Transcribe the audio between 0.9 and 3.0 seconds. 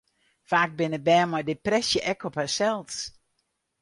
bern mei depresje ek op harsels.